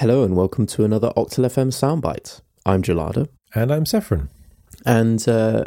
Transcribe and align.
Hello 0.00 0.24
and 0.24 0.34
welcome 0.34 0.64
to 0.68 0.82
another 0.84 1.10
Octal 1.14 1.44
FM 1.44 1.68
soundbite. 1.68 2.40
I'm 2.64 2.80
Gelada, 2.82 3.28
And 3.54 3.70
I'm 3.70 3.84
Saffron. 3.84 4.30
and 4.86 5.26
uh, 5.28 5.64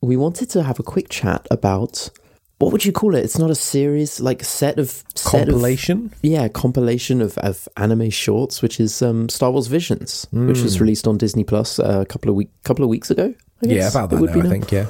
we 0.00 0.16
wanted 0.16 0.48
to 0.50 0.62
have 0.62 0.80
a 0.80 0.82
quick 0.82 1.10
chat 1.10 1.46
about 1.50 2.08
what 2.58 2.72
would 2.72 2.86
you 2.86 2.92
call 2.92 3.14
it? 3.14 3.22
It's 3.22 3.36
not 3.38 3.50
a 3.50 3.54
series, 3.54 4.18
like 4.18 4.42
set 4.42 4.78
of 4.78 5.04
set 5.14 5.42
of- 5.42 5.48
Compilation? 5.48 6.10
yeah, 6.22 6.48
compilation 6.48 7.20
of, 7.20 7.36
of 7.38 7.68
anime 7.76 8.08
shorts, 8.08 8.62
which 8.62 8.80
is 8.80 9.02
um, 9.02 9.28
Star 9.28 9.50
Wars 9.50 9.66
Visions, 9.66 10.26
which 10.32 10.62
was 10.62 10.80
released 10.80 11.06
on 11.06 11.18
Disney 11.18 11.44
Plus 11.44 11.78
uh, 11.78 12.00
a 12.00 12.06
couple 12.06 12.30
of 12.30 12.34
week 12.36 12.48
couple 12.64 12.82
of 12.82 12.88
weeks 12.88 13.10
ago. 13.10 13.34
I 13.62 13.66
yeah, 13.66 13.90
about 13.90 14.06
it 14.06 14.10
that 14.16 14.20
would 14.22 14.30
now, 14.30 14.34
be 14.36 14.40
I 14.40 14.44
now. 14.44 14.50
think, 14.50 14.72
yeah. 14.72 14.86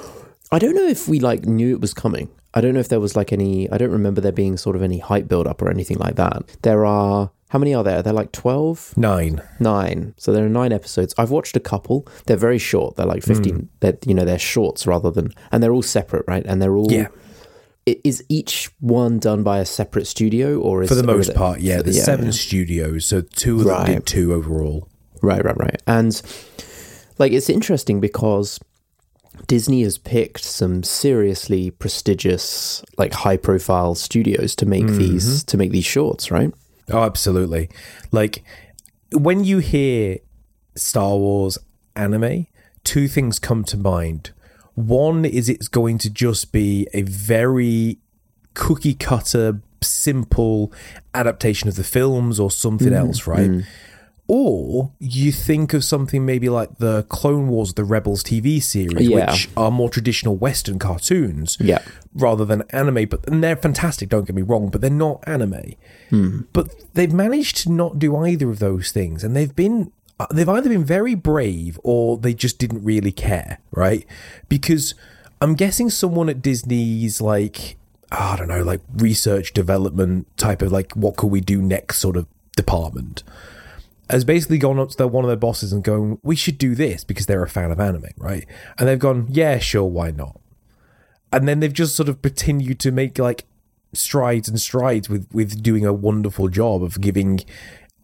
I 0.52 0.60
don't 0.60 0.76
know 0.76 0.86
if 0.86 1.08
we 1.08 1.18
like 1.18 1.44
knew 1.44 1.74
it 1.74 1.80
was 1.80 1.92
coming. 1.92 2.28
I 2.56 2.60
don't 2.60 2.74
know 2.74 2.80
if 2.80 2.88
there 2.88 2.98
was 3.00 3.14
like 3.14 3.32
any. 3.32 3.70
I 3.70 3.76
don't 3.78 3.92
remember 3.92 4.20
there 4.20 4.32
being 4.32 4.56
sort 4.56 4.74
of 4.74 4.82
any 4.82 4.98
hype 4.98 5.28
build 5.28 5.46
up 5.46 5.62
or 5.62 5.70
anything 5.70 5.98
like 5.98 6.16
that. 6.16 6.42
There 6.62 6.84
are 6.86 7.30
how 7.50 7.58
many 7.60 7.74
are 7.74 7.84
there? 7.84 8.02
They're 8.02 8.12
like 8.12 8.32
twelve. 8.32 8.92
Nine. 8.96 9.40
Nine. 9.60 10.14
So 10.16 10.32
there 10.32 10.44
are 10.44 10.48
nine 10.48 10.72
episodes. 10.72 11.14
I've 11.18 11.30
watched 11.30 11.54
a 11.56 11.60
couple. 11.60 12.08
They're 12.26 12.36
very 12.36 12.58
short. 12.58 12.96
They're 12.96 13.06
like 13.06 13.24
Hmm. 13.24 13.32
fifteen. 13.34 13.68
They're 13.80 13.98
you 14.06 14.14
know 14.14 14.24
they're 14.24 14.38
shorts 14.38 14.86
rather 14.86 15.10
than, 15.12 15.32
and 15.52 15.62
they're 15.62 15.72
all 15.72 15.82
separate, 15.82 16.24
right? 16.26 16.44
And 16.46 16.60
they're 16.60 16.74
all. 16.76 16.90
Yeah. 16.90 17.08
Is 17.84 18.24
each 18.28 18.68
one 18.80 19.20
done 19.20 19.44
by 19.44 19.60
a 19.60 19.64
separate 19.64 20.08
studio, 20.08 20.58
or 20.58 20.82
is 20.82 20.88
For 20.88 20.96
the 20.96 21.04
most 21.04 21.28
it- 21.28 21.36
part, 21.36 21.60
yeah. 21.60 21.82
There's 21.82 21.98
yeah, 21.98 22.02
seven 22.02 22.24
yeah. 22.26 22.30
studios, 22.32 23.04
so 23.04 23.20
two 23.20 23.60
of 23.60 23.66
them 23.66 23.84
did 23.86 24.06
two 24.06 24.32
overall. 24.32 24.88
Right, 25.22 25.44
right, 25.44 25.56
right. 25.56 25.80
And 25.86 26.20
like 27.18 27.30
it's 27.30 27.48
interesting 27.48 28.00
because 28.00 28.58
Disney 29.46 29.82
has 29.82 29.98
picked 29.98 30.44
some 30.44 30.82
seriously 30.82 31.70
prestigious, 31.70 32.84
like 32.98 33.12
high 33.12 33.36
profile 33.36 33.94
studios 33.94 34.56
to 34.56 34.66
make 34.66 34.84
mm-hmm. 34.84 34.98
these 34.98 35.44
to 35.44 35.56
make 35.56 35.70
these 35.70 35.84
shorts, 35.84 36.30
right? 36.30 36.52
Oh, 36.90 37.02
absolutely. 37.02 37.68
Like, 38.12 38.44
when 39.12 39.44
you 39.44 39.58
hear 39.58 40.18
Star 40.76 41.16
Wars 41.16 41.58
anime, 41.94 42.46
two 42.84 43.08
things 43.08 43.38
come 43.38 43.64
to 43.64 43.76
mind. 43.76 44.30
One 44.74 45.24
is 45.24 45.48
it's 45.48 45.68
going 45.68 45.98
to 45.98 46.10
just 46.10 46.52
be 46.52 46.86
a 46.92 47.02
very 47.02 47.98
cookie 48.54 48.94
cutter, 48.94 49.60
simple 49.82 50.72
adaptation 51.14 51.68
of 51.68 51.76
the 51.76 51.84
films 51.84 52.38
or 52.38 52.50
something 52.50 52.88
mm-hmm. 52.88 52.96
else, 52.96 53.26
right? 53.26 53.50
Mm. 53.50 53.66
Or 54.28 54.90
you 54.98 55.30
think 55.30 55.72
of 55.72 55.84
something 55.84 56.26
maybe 56.26 56.48
like 56.48 56.78
the 56.78 57.04
Clone 57.04 57.46
Wars, 57.48 57.74
the 57.74 57.84
Rebels 57.84 58.24
TV 58.24 58.60
series, 58.60 59.08
Yeah. 59.08 59.30
which 59.30 59.48
are 59.56 59.70
more 59.70 59.88
traditional 59.88 60.36
Western 60.36 60.78
cartoons 60.80 61.56
Yeah. 61.60 61.78
rather 62.12 62.44
than 62.44 62.62
anime. 62.70 63.06
But 63.08 63.28
and 63.28 63.42
they're 63.42 63.54
fantastic. 63.56 64.08
Don't 64.08 64.26
get 64.26 64.34
me 64.34 64.42
wrong, 64.42 64.68
but 64.68 64.80
they're 64.80 64.90
not 64.90 65.22
anime. 65.28 65.74
But 66.52 66.70
they've 66.94 67.12
managed 67.12 67.58
to 67.58 67.72
not 67.72 67.98
do 68.00 68.16
either 68.16 68.50
of 68.50 68.58
those 68.58 68.90
things, 68.90 69.22
and 69.22 69.36
they've 69.36 69.54
been 69.54 69.92
uh, 70.18 70.26
they've 70.32 70.48
either 70.48 70.70
been 70.70 70.84
very 70.84 71.14
brave 71.14 71.78
or 71.84 72.16
they 72.16 72.32
just 72.32 72.58
didn't 72.58 72.82
really 72.82 73.12
care, 73.12 73.58
right? 73.70 74.04
Because 74.48 74.94
I'm 75.42 75.54
guessing 75.54 75.90
someone 75.90 76.28
at 76.30 76.40
Disney's 76.42 77.20
like 77.20 77.76
I 78.10 78.34
don't 78.36 78.48
know, 78.48 78.62
like 78.62 78.80
research 78.96 79.52
development 79.52 80.26
type 80.36 80.62
of 80.62 80.72
like 80.72 80.92
what 80.94 81.16
could 81.16 81.30
we 81.30 81.40
do 81.40 81.60
next 81.62 81.98
sort 81.98 82.16
of 82.16 82.26
department 82.56 83.22
has 84.10 84.24
basically 84.24 84.58
gone 84.58 84.78
up 84.78 84.90
to 84.90 84.96
their, 84.96 85.08
one 85.08 85.24
of 85.24 85.28
their 85.28 85.36
bosses 85.36 85.72
and 85.72 85.82
going, 85.82 86.18
"We 86.22 86.36
should 86.36 86.58
do 86.58 86.74
this 86.74 87.04
because 87.04 87.26
they're 87.26 87.42
a 87.42 87.48
fan 87.48 87.70
of 87.70 87.80
anime, 87.80 88.10
right?" 88.18 88.46
And 88.78 88.88
they've 88.88 88.98
gone, 88.98 89.26
"Yeah, 89.30 89.58
sure, 89.58 89.84
why 89.84 90.10
not?" 90.10 90.40
And 91.32 91.48
then 91.48 91.60
they've 91.60 91.72
just 91.72 91.96
sort 91.96 92.08
of 92.08 92.22
continued 92.22 92.78
to 92.80 92.92
make 92.92 93.18
like 93.18 93.44
strides 93.92 94.48
and 94.48 94.60
strides 94.60 95.08
with 95.08 95.28
with 95.32 95.62
doing 95.62 95.84
a 95.86 95.92
wonderful 95.92 96.48
job 96.48 96.82
of 96.82 97.00
giving 97.00 97.40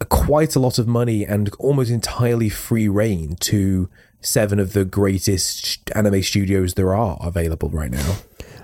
quite 0.08 0.56
a 0.56 0.61
lot 0.61 0.78
of 0.78 0.86
money 0.89 1.25
and 1.25 1.50
almost 1.58 1.91
entirely 1.91 2.48
free 2.48 2.89
reign 2.89 3.36
to 3.36 3.89
seven 4.20 4.58
of 4.58 4.73
the 4.73 4.84
greatest 4.84 5.91
anime 5.95 6.23
studios 6.23 6.75
there 6.75 6.95
are 6.95 7.19
available 7.23 7.69
right 7.70 7.91
now. 7.91 8.17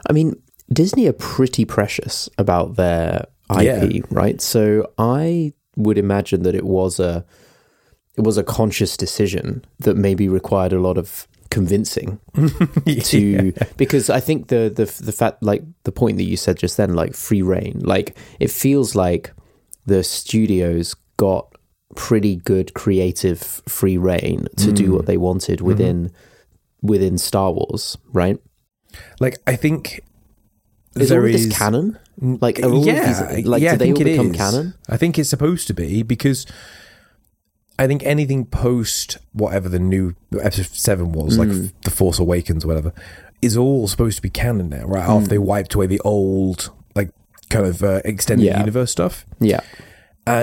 I 0.08 0.12
mean, 0.12 0.40
Disney 0.72 1.06
are 1.06 1.12
pretty 1.12 1.64
precious 1.64 2.28
about 2.38 2.76
their 2.76 3.26
IP, 3.50 4.04
right? 4.10 4.40
So 4.40 4.92
I 4.98 5.52
would 5.78 5.96
imagine 5.96 6.42
that 6.42 6.54
it 6.54 6.66
was 6.66 7.00
a 7.00 7.24
it 8.16 8.22
was 8.24 8.36
a 8.36 8.42
conscious 8.42 8.96
decision 8.96 9.64
that 9.78 9.96
maybe 9.96 10.28
required 10.28 10.72
a 10.72 10.80
lot 10.80 10.98
of 10.98 11.26
convincing 11.50 12.20
to 13.04 13.52
because 13.76 14.10
I 14.10 14.20
think 14.20 14.48
the 14.48 14.70
the 14.74 14.84
the 15.02 15.12
fact 15.12 15.42
like 15.42 15.62
the 15.84 15.92
point 15.92 16.18
that 16.18 16.24
you 16.24 16.36
said 16.36 16.58
just 16.58 16.76
then 16.76 16.94
like 16.94 17.14
free 17.14 17.42
reign 17.42 17.80
like 17.84 18.18
it 18.38 18.50
feels 18.50 18.94
like 18.94 19.32
the 19.86 20.04
studios 20.04 20.94
got 21.16 21.54
pretty 21.94 22.36
good 22.36 22.74
creative 22.74 23.40
free 23.66 23.96
reign 23.96 24.46
to 24.56 24.72
do 24.72 24.88
mm. 24.88 24.96
what 24.96 25.06
they 25.06 25.16
wanted 25.16 25.60
within 25.62 26.08
mm-hmm. 26.08 26.86
within 26.86 27.16
Star 27.16 27.52
Wars 27.52 27.96
right? 28.12 28.38
Like 29.20 29.36
I 29.46 29.56
think 29.56 30.00
is 30.96 31.08
there 31.08 31.20
all 31.20 31.26
of 31.26 31.32
this 31.32 31.56
canon 31.56 31.98
like 32.20 32.58
yeah, 32.58 32.68
these 32.68 33.46
like 33.46 33.62
yeah, 33.62 33.72
do 33.72 33.78
they 33.78 33.92
all 33.92 34.04
become 34.04 34.30
is. 34.32 34.36
canon 34.36 34.74
I 34.88 34.96
think 34.96 35.18
it's 35.18 35.30
supposed 35.30 35.66
to 35.68 35.74
be 35.74 36.02
because 36.02 36.46
I 37.78 37.86
think 37.86 38.02
anything 38.04 38.44
post 38.46 39.18
whatever 39.32 39.68
the 39.68 39.78
new 39.78 40.14
episode 40.40 40.66
seven 40.66 41.12
was, 41.12 41.38
Mm. 41.38 41.38
like 41.38 41.82
the 41.82 41.90
Force 41.90 42.18
Awakens, 42.18 42.64
or 42.64 42.68
whatever, 42.68 42.92
is 43.40 43.56
all 43.56 43.86
supposed 43.86 44.16
to 44.16 44.22
be 44.22 44.30
canon 44.30 44.68
now, 44.68 44.84
right? 44.84 45.02
After 45.04 45.26
Mm. 45.26 45.28
they 45.28 45.38
wiped 45.38 45.74
away 45.74 45.86
the 45.86 46.00
old, 46.00 46.70
like 46.96 47.10
kind 47.50 47.66
of 47.66 47.82
uh, 47.84 48.00
extended 48.04 48.44
Yeah. 48.46 48.58
universe 48.58 48.90
stuff, 48.90 49.24
yeah 49.40 49.60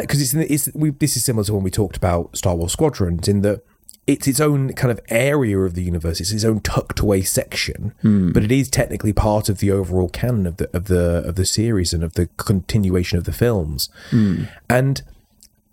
because 0.01 0.19
it's, 0.19 0.33
it's 0.33 0.69
we, 0.73 0.89
this 0.89 1.15
is 1.15 1.23
similar 1.23 1.43
to 1.43 1.53
when 1.53 1.61
we 1.63 1.69
talked 1.69 1.95
about 1.95 2.35
Star 2.35 2.55
Wars 2.55 2.71
Squadrons 2.71 3.27
in 3.27 3.41
that. 3.41 3.61
It's 4.07 4.27
its 4.27 4.39
own 4.39 4.73
kind 4.73 4.91
of 4.91 4.99
area 5.09 5.57
of 5.59 5.73
the 5.73 5.81
universe. 5.81 6.21
It's 6.21 6.31
its 6.31 6.43
own 6.45 6.59
tucked 6.59 6.99
away 6.99 7.23
section, 7.23 7.93
Hmm. 8.01 8.31
but 8.33 8.43
it 8.43 8.51
is 8.51 8.69
technically 8.69 9.13
part 9.13 9.49
of 9.49 9.57
the 9.59 9.71
overall 9.71 10.09
canon 10.09 10.45
of 10.45 10.57
the 10.57 10.69
of 10.75 10.85
the 10.85 11.23
of 11.27 11.35
the 11.35 11.45
series 11.45 11.91
and 11.93 12.03
of 12.03 12.13
the 12.13 12.27
continuation 12.37 13.17
of 13.17 13.23
the 13.23 13.31
films. 13.31 13.89
Hmm. 14.11 14.43
And 14.69 15.01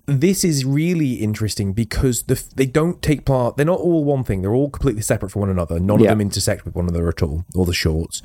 this 0.07 0.45
is 0.45 0.65
really 0.65 1.15
interesting 1.15 1.73
because 1.75 2.23
the, 2.25 2.43
they 2.57 2.67
don't 2.67 3.01
take 3.03 3.25
part. 3.25 3.57
They're 3.57 3.67
not 3.67 3.79
all 3.81 4.03
one 4.03 4.25
thing. 4.25 4.43
They're 4.43 4.55
all 4.55 4.71
completely 4.71 5.03
separate 5.03 5.31
from 5.31 5.41
one 5.41 5.51
another. 5.51 5.79
None 5.79 6.01
Yeah. 6.01 6.07
of 6.13 6.19
them 6.19 6.23
intersect 6.23 6.65
with 6.65 6.75
one 6.75 6.89
another 6.89 7.09
at 7.09 7.23
all. 7.23 7.45
All 7.55 7.65
the 7.67 7.73
shorts, 7.75 8.23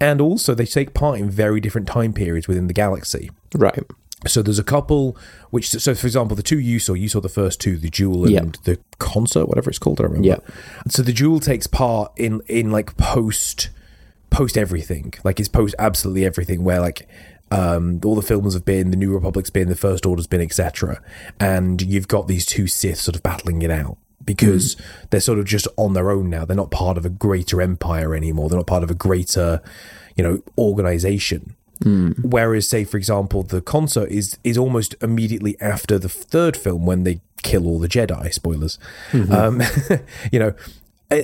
and 0.00 0.20
also 0.20 0.54
they 0.54 0.66
take 0.66 0.94
part 0.94 1.20
in 1.20 1.30
very 1.30 1.60
different 1.60 1.86
time 1.86 2.12
periods 2.14 2.48
within 2.48 2.66
the 2.66 2.72
galaxy. 2.74 3.30
right 3.56 3.78
So 4.28 4.42
there's 4.42 4.58
a 4.58 4.64
couple 4.64 5.16
which, 5.50 5.70
so 5.70 5.94
for 5.94 6.06
example, 6.06 6.36
the 6.36 6.42
two 6.42 6.58
you 6.58 6.78
saw, 6.78 6.94
you 6.94 7.08
saw 7.08 7.20
the 7.20 7.28
first 7.28 7.60
two, 7.60 7.76
the 7.76 7.90
Jewel 7.90 8.24
and 8.24 8.32
Yeah. 8.32 8.42
the 8.64 8.78
Concert, 8.98 9.46
whatever 9.46 9.70
it's 9.70 9.78
called. 9.78 10.00
I 10.00 10.04
remember. 10.04 10.26
Yeah. 10.26 10.36
So 10.88 11.02
the 11.02 11.12
Jewel 11.12 11.40
takes 11.40 11.66
part 11.66 12.12
in 12.16 12.40
in 12.48 12.70
like 12.70 12.96
post 12.96 13.70
post 14.30 14.56
everything, 14.56 15.14
like 15.22 15.38
it's 15.38 15.48
post 15.48 15.74
absolutely 15.78 16.24
everything, 16.24 16.64
where 16.64 16.80
like. 16.80 17.08
Um, 17.50 18.00
all 18.04 18.16
the 18.16 18.22
films 18.22 18.54
have 18.54 18.64
been, 18.64 18.90
the 18.90 18.96
New 18.96 19.12
Republic's 19.12 19.50
been, 19.50 19.68
the 19.68 19.76
First 19.76 20.06
Order's 20.06 20.26
been, 20.26 20.40
etc. 20.40 21.00
And 21.38 21.80
you've 21.80 22.08
got 22.08 22.26
these 22.26 22.44
two 22.44 22.66
Sith 22.66 22.98
sort 22.98 23.14
of 23.14 23.22
battling 23.22 23.62
it 23.62 23.70
out 23.70 23.96
because 24.24 24.76
they're 25.10 25.20
sort 25.20 25.38
of 25.38 25.44
just 25.44 25.68
on 25.76 25.92
their 25.92 26.10
own 26.10 26.28
now. 26.30 26.44
They're 26.46 26.56
not 26.56 26.72
part 26.72 26.96
of 26.96 27.04
a 27.04 27.10
greater 27.10 27.60
empire 27.60 28.12
anymore. 28.16 28.48
They're 28.48 28.58
not 28.58 28.66
part 28.66 28.82
of 28.82 28.90
a 28.90 28.94
greater, 28.94 29.60
you 30.16 30.24
know, 30.24 30.42
organization. 30.58 31.54
Whereas, 32.22 32.68
say 32.68 32.84
for 32.84 32.96
example, 32.96 33.42
the 33.42 33.60
concert 33.60 34.10
is 34.10 34.38
is 34.44 34.58
almost 34.58 34.94
immediately 35.00 35.56
after 35.60 35.98
the 35.98 36.08
third 36.08 36.56
film 36.56 36.86
when 36.86 37.04
they 37.04 37.20
kill 37.42 37.66
all 37.66 37.78
the 37.78 37.88
Jedi. 37.88 38.32
Spoilers, 38.32 38.78
um, 39.12 39.62
you 40.32 40.38
know. 40.38 40.54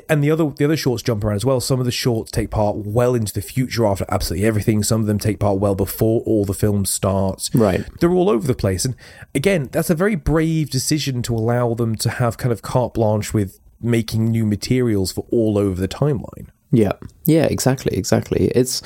And 0.08 0.22
the 0.22 0.30
other 0.30 0.50
the 0.50 0.64
other 0.66 0.76
shorts 0.76 1.02
jump 1.02 1.24
around 1.24 1.36
as 1.36 1.44
well. 1.44 1.58
Some 1.58 1.80
of 1.80 1.86
the 1.86 1.90
shorts 1.90 2.30
take 2.30 2.50
part 2.50 2.76
well 2.76 3.14
into 3.14 3.32
the 3.32 3.42
future 3.42 3.86
after 3.86 4.04
absolutely 4.08 4.46
everything. 4.46 4.84
Some 4.84 5.00
of 5.00 5.08
them 5.08 5.18
take 5.18 5.40
part 5.40 5.58
well 5.58 5.74
before 5.74 6.20
all 6.20 6.44
the 6.44 6.54
film 6.54 6.84
starts. 6.84 7.52
Right. 7.54 7.84
They're 7.98 8.12
all 8.12 8.28
over 8.28 8.46
the 8.46 8.54
place. 8.54 8.84
And 8.84 8.94
again, 9.34 9.68
that's 9.72 9.90
a 9.90 9.96
very 9.96 10.14
brave 10.14 10.70
decision 10.70 11.22
to 11.22 11.34
allow 11.34 11.74
them 11.74 11.96
to 11.96 12.10
have 12.10 12.38
kind 12.38 12.52
of 12.52 12.62
carte 12.62 12.94
blanche 12.94 13.34
with 13.34 13.58
making 13.80 14.26
new 14.26 14.44
materials 14.44 15.10
for 15.12 15.26
all 15.32 15.58
over 15.58 15.80
the 15.80 15.88
timeline. 15.88 16.48
Yeah, 16.72 16.92
yeah, 17.24 17.44
exactly, 17.44 17.96
exactly. 17.96 18.46
It's 18.54 18.80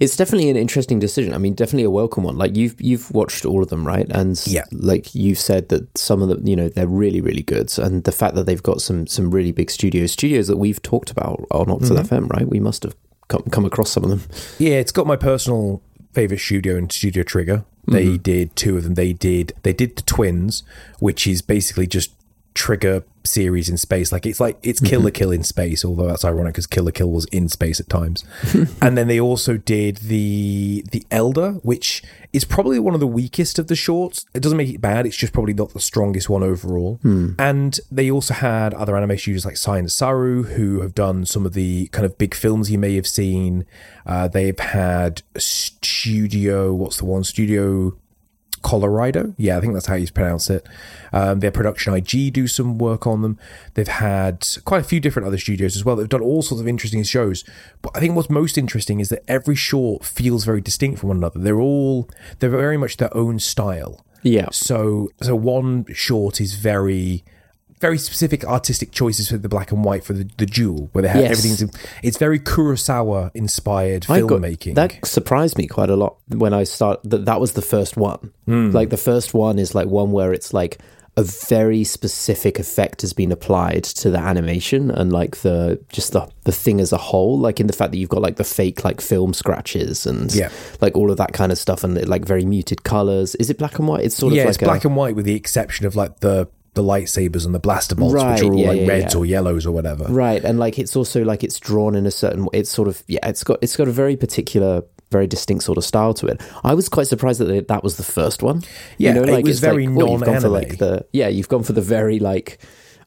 it's 0.00 0.16
definitely 0.16 0.50
an 0.50 0.56
interesting 0.56 0.98
decision. 0.98 1.32
I 1.32 1.38
mean, 1.38 1.54
definitely 1.54 1.84
a 1.84 1.90
welcome 1.90 2.24
one. 2.24 2.36
Like 2.36 2.56
you've 2.56 2.80
you've 2.80 3.10
watched 3.12 3.44
all 3.44 3.62
of 3.62 3.68
them, 3.68 3.86
right? 3.86 4.06
And 4.10 4.40
Yeah. 4.46 4.64
like 4.72 5.14
you've 5.14 5.38
said 5.38 5.68
that 5.68 5.96
some 5.96 6.20
of 6.20 6.28
them, 6.28 6.46
you 6.46 6.56
know, 6.56 6.68
they're 6.68 6.88
really 6.88 7.20
really 7.20 7.42
good. 7.42 7.76
And 7.78 8.02
the 8.02 8.12
fact 8.12 8.34
that 8.34 8.46
they've 8.46 8.62
got 8.62 8.80
some 8.80 9.06
some 9.06 9.30
really 9.30 9.52
big 9.52 9.70
studios, 9.70 10.12
studios 10.12 10.48
that 10.48 10.56
we've 10.56 10.82
talked 10.82 11.10
about 11.12 11.46
on 11.52 11.66
Octal 11.66 11.98
FM, 11.98 12.28
right? 12.30 12.48
We 12.48 12.58
must 12.58 12.82
have 12.82 12.96
come, 13.28 13.42
come 13.50 13.64
across 13.64 13.90
some 13.90 14.04
of 14.04 14.10
them. 14.10 14.22
Yeah, 14.58 14.74
it's 14.74 14.92
got 14.92 15.06
my 15.06 15.16
personal 15.16 15.80
favorite 16.12 16.40
studio 16.40 16.76
and 16.76 16.90
Studio 16.90 17.22
Trigger. 17.22 17.64
They 17.86 18.06
mm-hmm. 18.06 18.22
did 18.22 18.56
two 18.56 18.76
of 18.76 18.84
them. 18.84 18.94
They 18.94 19.12
did 19.12 19.52
they 19.62 19.72
did 19.72 19.96
the 19.96 20.02
Twins, 20.02 20.64
which 20.98 21.26
is 21.26 21.40
basically 21.40 21.86
just 21.86 22.12
Trigger 22.54 23.04
series 23.28 23.68
in 23.68 23.76
space. 23.76 24.12
Like 24.12 24.26
it's 24.26 24.40
like 24.40 24.58
it's 24.62 24.80
Kill 24.80 25.02
la 25.02 25.10
Kill 25.10 25.30
in 25.30 25.42
space, 25.42 25.84
although 25.84 26.06
that's 26.06 26.24
ironic 26.24 26.54
because 26.54 26.66
Kill 26.66 26.84
la 26.84 26.90
Kill 26.90 27.10
was 27.10 27.26
in 27.26 27.48
space 27.48 27.80
at 27.80 27.88
times. 27.88 28.24
and 28.82 28.96
then 28.96 29.08
they 29.08 29.20
also 29.20 29.56
did 29.56 29.98
the 29.98 30.84
the 30.90 31.04
Elder, 31.10 31.52
which 31.62 32.02
is 32.32 32.44
probably 32.44 32.78
one 32.78 32.94
of 32.94 33.00
the 33.00 33.06
weakest 33.06 33.58
of 33.58 33.68
the 33.68 33.76
shorts. 33.76 34.26
It 34.34 34.42
doesn't 34.42 34.58
make 34.58 34.68
it 34.68 34.80
bad. 34.80 35.06
It's 35.06 35.16
just 35.16 35.32
probably 35.32 35.54
not 35.54 35.72
the 35.72 35.80
strongest 35.80 36.28
one 36.28 36.42
overall. 36.42 36.98
And 37.38 37.78
they 37.90 38.10
also 38.10 38.34
had 38.34 38.74
other 38.74 38.96
anime 38.96 39.16
studios 39.16 39.44
like 39.46 39.56
Science 39.56 39.94
Saru, 39.94 40.42
who 40.44 40.80
have 40.82 40.94
done 40.94 41.24
some 41.24 41.46
of 41.46 41.54
the 41.54 41.86
kind 41.88 42.04
of 42.04 42.18
big 42.18 42.34
films 42.34 42.70
you 42.70 42.78
may 42.78 42.94
have 42.96 43.06
seen. 43.06 43.64
Uh, 44.06 44.28
they've 44.28 44.58
had 44.58 45.22
Studio, 45.36 46.74
what's 46.74 46.98
the 46.98 47.04
one? 47.04 47.24
Studio 47.24 47.96
Colorido. 48.62 49.34
Yeah, 49.36 49.56
I 49.56 49.60
think 49.60 49.74
that's 49.74 49.86
how 49.86 49.94
you 49.94 50.10
pronounce 50.10 50.50
it. 50.50 50.66
Um, 51.12 51.40
their 51.40 51.50
production 51.50 51.94
IG 51.94 52.32
do 52.32 52.46
some 52.46 52.78
work 52.78 53.06
on 53.06 53.22
them. 53.22 53.38
They've 53.74 53.88
had 53.88 54.46
quite 54.64 54.80
a 54.80 54.84
few 54.84 55.00
different 55.00 55.26
other 55.26 55.38
studios 55.38 55.76
as 55.76 55.84
well. 55.84 55.96
They've 55.96 56.08
done 56.08 56.22
all 56.22 56.42
sorts 56.42 56.60
of 56.60 56.68
interesting 56.68 57.02
shows. 57.02 57.44
But 57.82 57.96
I 57.96 58.00
think 58.00 58.14
what's 58.14 58.30
most 58.30 58.58
interesting 58.58 59.00
is 59.00 59.08
that 59.08 59.24
every 59.28 59.54
short 59.54 60.04
feels 60.04 60.44
very 60.44 60.60
distinct 60.60 61.00
from 61.00 61.08
one 61.08 61.18
another. 61.18 61.40
They're 61.40 61.60
all 61.60 62.08
they're 62.38 62.50
very 62.50 62.76
much 62.76 62.96
their 62.96 63.14
own 63.16 63.38
style. 63.38 64.04
Yeah. 64.22 64.48
So 64.52 65.10
so 65.20 65.34
one 65.34 65.86
short 65.92 66.40
is 66.40 66.54
very 66.54 67.24
very 67.80 67.98
specific 67.98 68.44
artistic 68.44 68.90
choices 68.92 69.28
for 69.28 69.38
the 69.38 69.48
black 69.48 69.70
and 69.72 69.84
white 69.84 70.04
for 70.04 70.12
the, 70.12 70.28
the 70.38 70.46
jewel 70.46 70.88
where 70.92 71.02
they 71.02 71.08
have 71.08 71.22
Yes. 71.22 71.30
everything's 71.38 71.76
it's 72.02 72.18
very 72.18 72.38
Kurosawa 72.38 73.30
inspired 73.34 74.02
filmmaking. 74.04 74.74
that 74.74 75.04
surprised 75.06 75.56
me 75.58 75.66
quite 75.66 75.90
a 75.90 75.96
lot 75.96 76.16
when 76.28 76.52
I 76.52 76.64
start. 76.64 77.00
That 77.04 77.24
that 77.26 77.40
was 77.40 77.52
the 77.52 77.62
first 77.62 77.96
one. 77.96 78.32
Hmm. 78.46 78.70
Like 78.70 78.90
the 78.90 78.96
first 78.96 79.34
one 79.34 79.58
is 79.58 79.74
like 79.74 79.86
one 79.88 80.12
where 80.12 80.32
it's 80.32 80.52
like 80.52 80.78
a 81.16 81.22
very 81.48 81.82
specific 81.82 82.60
effect 82.60 83.00
has 83.00 83.12
been 83.12 83.32
applied 83.32 83.82
to 83.82 84.08
the 84.08 84.18
animation 84.18 84.88
and 84.88 85.12
like 85.12 85.38
the 85.38 85.80
just 85.88 86.12
the 86.12 86.28
the 86.44 86.52
thing 86.52 86.80
as 86.80 86.92
a 86.92 86.96
whole. 86.96 87.36
Like 87.38 87.58
in 87.58 87.66
the 87.66 87.72
fact 87.72 87.90
that 87.90 87.98
you've 87.98 88.08
got 88.08 88.22
like 88.22 88.36
the 88.36 88.44
fake 88.44 88.84
like 88.84 89.00
film 89.00 89.34
scratches 89.34 90.06
and 90.06 90.32
Yeah. 90.32 90.50
like 90.80 90.96
all 90.96 91.10
of 91.10 91.16
that 91.16 91.32
kind 91.32 91.50
of 91.50 91.58
stuff 91.58 91.82
and 91.82 92.06
like 92.08 92.24
very 92.24 92.44
muted 92.44 92.84
colors. 92.84 93.34
Is 93.36 93.50
it 93.50 93.58
black 93.58 93.78
and 93.80 93.88
white? 93.88 94.04
It's 94.04 94.14
sort 94.16 94.32
yeah, 94.32 94.42
of 94.42 94.46
like 94.46 94.54
it's 94.54 94.62
black 94.64 94.84
and 94.84 94.94
white 94.94 95.16
with 95.16 95.24
the 95.24 95.34
exception 95.34 95.86
of 95.86 95.96
like 95.96 96.20
the 96.20 96.46
the 96.74 96.82
lightsabers 96.82 97.44
and 97.44 97.54
the 97.54 97.58
blaster 97.58 97.94
bolts, 97.94 98.14
Right, 98.14 98.34
which 98.34 98.42
are 98.42 98.52
all 98.52 98.58
yeah, 98.58 98.68
like 98.68 98.80
yeah, 98.80 98.86
reds 98.86 99.14
yeah. 99.14 99.20
or 99.20 99.26
yellows 99.26 99.66
or 99.66 99.72
whatever. 99.72 100.04
Right, 100.04 100.42
and 100.44 100.58
like 100.58 100.78
it's 100.78 100.94
also 100.96 101.24
like 101.24 101.42
it's 101.42 101.58
drawn 101.58 101.94
in 101.94 102.06
a 102.06 102.10
certain. 102.10 102.44
Way. 102.44 102.50
It's 102.54 102.70
sort 102.70 102.88
of 102.88 103.02
yeah. 103.06 103.26
It's 103.28 103.44
got 103.44 103.58
it's 103.62 103.76
got 103.76 103.88
a 103.88 103.92
very 103.92 104.16
particular, 104.16 104.82
very 105.10 105.26
distinct 105.26 105.64
sort 105.64 105.78
of 105.78 105.84
style 105.84 106.14
to 106.14 106.26
it. 106.26 106.40
I 106.64 106.74
was 106.74 106.88
quite 106.88 107.06
surprised 107.06 107.40
that 107.40 107.68
that 107.68 107.82
was 107.82 107.96
the 107.96 108.04
first 108.04 108.42
one. 108.42 108.62
Yeah, 108.98 109.16
it 109.16 109.26
like 109.28 109.44
was 109.44 109.56
it's 109.56 109.62
like, 109.62 109.72
very 109.72 109.88
well, 109.88 110.08
you've 110.10 110.20
gone 110.20 110.40
for 110.40 110.48
non-anime. 110.48 110.52
like 110.52 110.78
the 110.78 111.06
yeah. 111.12 111.28
You've 111.28 111.48
gone 111.48 111.62
for 111.62 111.72
the 111.72 111.82
very 111.82 112.18
like 112.18 112.58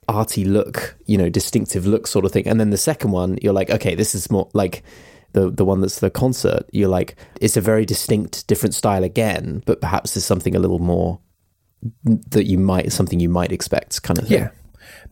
arty 0.08 0.44
look, 0.44 0.98
you 1.06 1.18
know, 1.18 1.30
distinctive 1.30 1.86
look 1.86 2.08
sort 2.08 2.26
of 2.26 2.32
thing. 2.32 2.48
And 2.48 2.60
then 2.60 2.70
the 2.72 2.78
second 2.78 3.12
one, 3.12 3.38
you're 3.42 3.54
like, 3.54 3.70
okay, 3.70 3.96
this 3.96 4.14
is 4.14 4.30
more 4.30 4.50
like 4.54 4.84
the 5.34 5.50
the 5.50 5.66
one 5.66 5.82
that's 5.82 6.00
the 6.00 6.10
concert. 6.10 6.64
You're 6.72 6.90
like, 6.90 7.16
it's 7.40 7.58
a 7.58 7.62
very 7.62 7.86
distinct, 7.86 8.48
different 8.48 8.76
style 8.76 9.04
again, 9.04 9.64
but 9.66 9.82
perhaps 9.82 10.14
there's 10.14 10.26
something 10.26 10.56
a 10.56 10.60
little 10.60 10.80
more 10.80 11.20
that 12.04 12.46
you 12.46 12.58
might 12.58 12.92
something 12.92 13.20
you 13.20 13.30
might 13.30 13.52
expect, 13.52 14.02
kind 14.04 14.20
of 14.20 14.28
thing. 14.28 14.40
Yeah. 14.40 14.50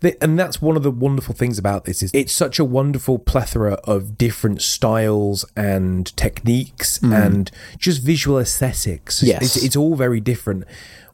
The, 0.02 0.22
and 0.24 0.40
that's 0.40 0.62
one 0.62 0.78
of 0.78 0.84
the 0.84 0.92
wonderful 0.92 1.36
things 1.36 1.58
about 1.58 1.86
this 1.86 2.02
is 2.02 2.12
it's 2.14 2.32
such 2.32 2.58
a 2.58 2.66
wonderful 2.66 3.20
plethora 3.20 3.74
of 3.84 4.18
different 4.18 4.62
styles 4.62 5.46
and 5.58 6.16
techniques 6.16 7.02
and 7.04 7.52
just 7.78 8.02
visual 8.02 8.40
aesthetics. 8.40 9.22
Mm. 9.22 9.28
Yes. 9.28 9.42
It's, 9.44 9.64
it's 9.66 9.76
all 9.76 9.96
very 9.96 10.22
different. 10.22 10.64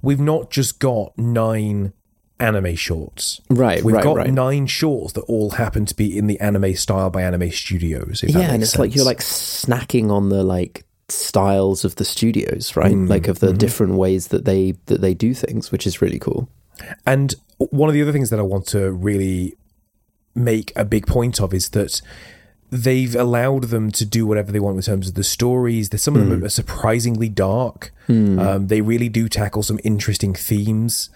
We've 0.01 0.19
not 0.19 0.51
just 0.51 0.79
got 0.79 1.17
nine 1.17 1.93
anime 2.39 2.75
shorts. 2.75 3.41
Right, 3.49 3.83
We've 3.83 3.95
right, 3.95 4.03
got 4.03 4.17
right. 4.17 4.31
nine 4.31 4.67
shorts 4.67 5.13
that 5.13 5.21
all 5.21 5.51
happen 5.51 5.85
to 5.85 5.95
be 5.95 6.17
in 6.17 6.27
the 6.27 6.39
anime 6.39 6.75
style 6.75 7.09
by 7.09 7.23
anime 7.23 7.49
studios. 7.51 8.23
Yeah 8.23 8.51
and 8.51 8.61
it's 8.61 8.77
like 8.77 8.95
you're 8.95 9.05
like 9.05 9.19
snacking 9.19 10.11
on 10.11 10.29
the 10.29 10.43
like 10.43 10.84
styles 11.09 11.85
of 11.85 11.95
the 11.95 12.05
studios 12.05 12.75
right 12.75 12.93
Mm, 12.93 13.09
like 13.09 13.27
of 13.27 13.39
the 13.39 13.47
mm-hmm. 13.47 13.57
different 13.57 13.93
ways 13.93 14.29
that 14.29 14.45
they 14.45 14.75
that 14.87 15.01
they 15.01 15.13
do 15.13 15.33
things 15.33 15.71
which 15.71 15.85
is 15.85 16.01
really 16.01 16.19
cool 16.19 16.49
And 17.05 17.35
one 17.57 17.89
of 17.89 17.93
the 17.93 18.01
other 18.01 18.11
things 18.11 18.29
that 18.29 18.39
I 18.39 18.43
want 18.43 18.67
to 18.67 18.91
really 18.91 19.55
make 20.33 20.73
a 20.75 20.83
big 20.83 21.07
point 21.07 21.39
of 21.39 21.53
is 21.53 21.69
that 21.69 22.01
they've 22.71 23.15
allowed 23.15 23.65
them 23.65 23.91
to 23.91 24.05
do 24.05 24.25
whatever 24.25 24.51
they 24.51 24.59
want 24.59 24.75
in 24.75 24.81
terms 24.81 25.07
of 25.07 25.13
the 25.13 25.23
stories. 25.23 25.89
There's 25.89 26.01
some 26.01 26.15
of 26.15 26.27
them 26.29 26.43
are 26.43 26.49
surprisingly 26.49 27.29
dark. 27.29 27.93
Um, 28.39 28.67
they 28.67 28.81
really 28.81 29.07
do 29.07 29.29
tackle 29.29 29.63
some 29.63 29.79
interesting 29.83 30.33
themes. 30.33 31.09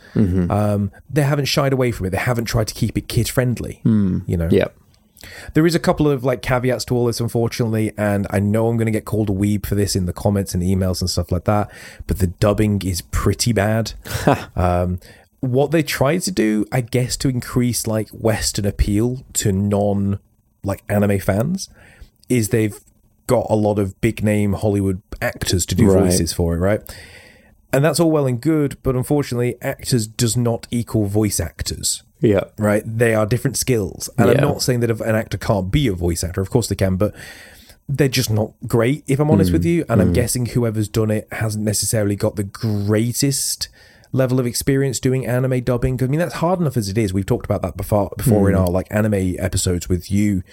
Um, 0.49 0.91
they 1.09 1.23
haven't 1.23 1.45
shied 1.45 1.73
away 1.73 1.91
from 1.91 2.05
it. 2.05 2.11
They 2.11 2.17
haven't 2.17 2.45
tried 2.45 2.67
to 2.69 2.73
keep 2.73 2.97
it 2.97 3.07
kid 3.09 3.27
friendly. 3.27 3.81
You 4.27 4.37
know, 4.37 4.49
yeah 4.51 4.67
there 5.53 5.65
is 5.65 5.75
a 5.75 5.79
couple 5.79 6.09
of 6.09 6.23
like 6.23 6.41
caveats 6.41 6.85
to 6.85 6.95
all 6.95 7.05
this, 7.05 7.19
unfortunately, 7.19 7.91
and 7.97 8.27
I 8.29 8.39
know 8.39 8.67
I'm 8.67 8.77
going 8.77 8.85
to 8.85 8.91
get 8.91 9.05
called 9.05 9.29
a 9.29 9.33
weeb 9.33 9.65
for 9.65 9.75
this 9.75 9.95
in 9.95 10.05
the 10.05 10.13
comments 10.13 10.53
and 10.53 10.63
emails 10.63 11.01
and 11.01 11.09
stuff 11.09 11.31
like 11.31 11.45
that. 11.45 11.69
But 12.07 12.19
the 12.19 12.27
dubbing 12.27 12.81
is 12.83 13.01
pretty 13.01 13.53
bad. 13.53 13.93
um, 14.55 14.99
what 15.41 15.71
they 15.71 15.83
tried 15.83 16.21
to 16.23 16.31
do, 16.31 16.65
I 16.71 16.81
guess, 16.81 17.15
to 17.17 17.29
increase 17.29 17.87
like 17.87 18.09
Western 18.09 18.65
appeal 18.65 19.23
to 19.33 19.51
non 19.51 20.19
like 20.63 20.83
anime 20.89 21.19
fans, 21.19 21.69
is 22.27 22.49
they've 22.49 22.77
got 23.27 23.45
a 23.49 23.55
lot 23.55 23.79
of 23.79 23.99
big 24.01 24.23
name 24.23 24.53
Hollywood 24.53 25.01
actors 25.21 25.65
to 25.67 25.75
do 25.75 25.85
Right. 25.87 26.03
voices 26.03 26.33
for 26.33 26.55
it, 26.55 26.59
right? 26.59 26.81
And 27.71 27.85
that's 27.85 27.99
all 27.99 28.11
well 28.11 28.25
and 28.25 28.41
good, 28.41 28.77
but 28.83 28.95
unfortunately, 28.95 29.55
actors 29.61 30.07
does 30.07 30.35
not 30.35 30.67
equal 30.71 31.05
voice 31.05 31.39
actors 31.39 32.03
yeah 32.21 32.43
right? 32.57 32.83
They 32.85 33.13
are 33.13 33.25
different 33.25 33.57
skills. 33.57 34.09
And 34.17 34.29
I'm 34.29 34.37
not 34.37 34.61
saying 34.61 34.81
that 34.81 34.91
an 34.91 35.15
actor 35.15 35.37
can't 35.37 35.71
be 35.71 35.87
a 35.87 35.93
voice 35.93 36.23
actor. 36.23 36.41
Of 36.41 36.49
course 36.49 36.67
they 36.67 36.75
can, 36.75 36.97
but 36.97 37.15
they're 37.87 38.07
just 38.07 38.29
not 38.29 38.51
great, 38.67 39.03
if 39.07 39.19
I'm 39.19 39.31
honest 39.31 39.51
with 39.51 39.63
mm. 39.63 39.67
you. 39.67 39.85
And 39.89 40.01
I'm 40.01 40.11
mm. 40.11 40.15
guessing 40.15 40.47
whoever's 40.47 40.87
done 40.87 41.11
it 41.11 41.27
hasn't 41.31 41.63
necessarily 41.63 42.15
got 42.15 42.35
the 42.35 42.43
greatest 42.43 43.69
level 44.11 44.39
of 44.39 44.45
experience 44.45 44.99
doing 44.99 45.25
anime 45.25 45.61
dubbing. 45.61 46.01
I 46.03 46.07
mean, 46.07 46.19
that's 46.19 46.35
hard 46.35 46.59
enough 46.59 46.77
as 46.77 46.89
it 46.89 46.97
is. 46.97 47.13
We've 47.13 47.25
talked 47.25 47.45
about 47.45 47.61
that 47.61 47.77
before, 47.77 48.11
before 48.17 48.49
in 48.49 48.55
mm. 48.55 48.59
our 48.59 48.69
like 48.69 48.87
anime 48.91 49.35
episodes 49.39 49.87
with 49.87 50.11
you 50.11 50.43